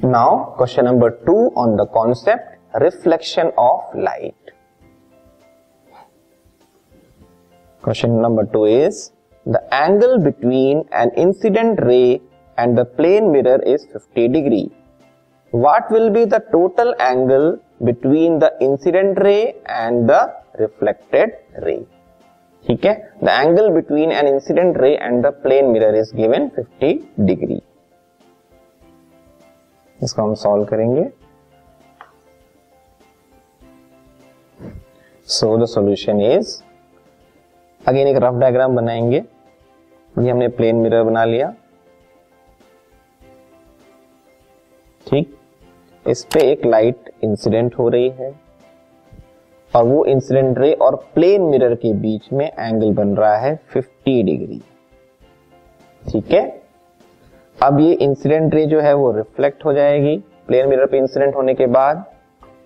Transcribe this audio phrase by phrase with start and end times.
[0.00, 4.50] now question number two on the concept reflection of light
[7.82, 9.10] question number two is
[9.46, 12.02] the angle between an incident ray
[12.58, 14.68] and the plane mirror is 50 degree
[15.52, 20.22] what will be the total angle between the incident ray and the
[20.58, 21.82] reflected ray
[22.64, 22.92] ठीक है
[23.24, 26.88] the angle between an incident ray and the plane mirror is given 50
[27.26, 27.60] degree
[30.03, 31.09] इसको हम solve करेंगे।
[35.27, 36.63] So the solution is
[37.87, 39.23] again एक rough diagram बनाएँगे।
[40.19, 41.53] ये हमने plane mirror बना लिया।
[45.07, 45.37] ठीक?
[46.07, 48.39] इस पे एक लाइट इंसिडेंट हो रही है।
[49.75, 54.23] और वो इंसिडेंट रे और प्लेन मिरर के बीच में एंगल बन रहा है 50
[54.23, 54.61] डिग्री
[56.11, 56.60] ठीक है?
[57.63, 60.15] अब ये इंसिडेंट रे जो है वो रिफ्लेक्ट हो जाएगी।
[60.47, 62.03] प्लेन मिरर पे इंसिडेंट होने के बाद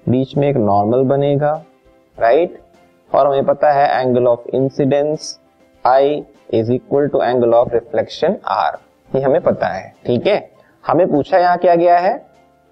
[0.10, 1.52] बीच में एक नॉर्मल बनेगा
[2.18, 2.58] राइट
[3.12, 5.40] और हमें पता है angle of incidence
[5.86, 6.24] i
[6.54, 8.78] is equal to angle of reflection r
[9.10, 10.50] ये हमें पता है, ठीक है?
[10.84, 12.18] हमें पूछा यहाँ क्या गया है?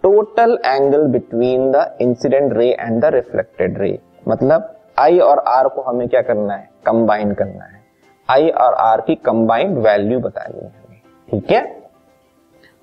[0.04, 5.82] Total angle between the incident ray and the reflected ray मतलब आई और आर को
[5.82, 6.70] हमें क्या करना है?
[6.86, 7.82] कंबाइन करना है।
[8.30, 11.83] आई और आर की कंबाइंड वैल्यू बतानी है हमें, ठीक है?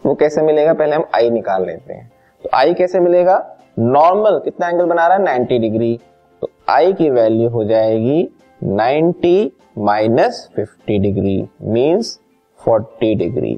[0.05, 0.73] वो कैसे मिलेगा?
[0.75, 2.11] पहले हम आई निकाल लेते हैं।
[2.45, 3.57] तो आई कैसे मिलेगा?
[3.79, 5.25] नॉर्मल कितना एंगल बना रहा है?
[5.25, 5.99] 90 डिग्री
[6.43, 8.29] तो आई की वैल्यू हो जाएगी
[8.61, 12.19] 90 minus fifty degree means
[12.61, 13.55] 40 degree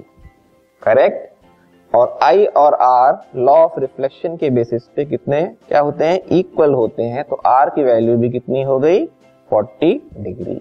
[0.82, 6.20] correct और आई और आर लॉ ऑफ़ रिफ्लेक्शन के बेसिस पे कितने, क्या होते हैं?
[6.30, 9.04] इक्वल होते हैं। तो आर की वैल्यू भी कितनी हो गई?
[9.50, 10.60] 40 डिग्री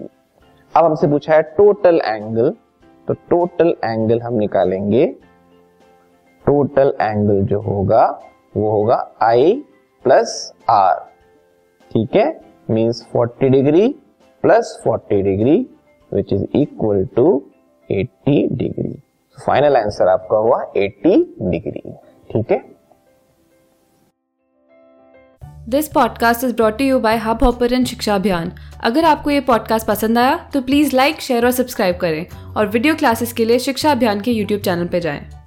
[0.74, 2.50] अब हमसे पूछा है टोटल एंगल
[3.08, 5.06] तो टोटल एंगल हम निकालेंगे।
[6.52, 8.06] टोटल एंगल जो होगा,
[8.58, 9.64] वो होगा आई
[10.04, 11.00] प्लस आर
[11.92, 12.42] ठीक है?
[12.70, 13.96] Means 40 degree
[14.44, 15.68] plus 40 degree
[16.14, 17.26] which is equal to
[17.90, 19.02] 80 degree
[19.48, 21.92] final answer आपका हुआ 80 डिग्री
[22.30, 22.62] ठीक है?
[25.70, 28.52] This podcast is brought you by Hubhopper शिक्षा अभियान
[28.84, 32.26] अगर आपको ये पॉडकास्ट पसंद आया तो प्लीज़ लाइक शेयर और सब्सक्राइब करें
[32.58, 35.41] और वीडियो क्लासेस के लिए शिक्षा अभियान के यूट्यूब चैनल पर जाएँ।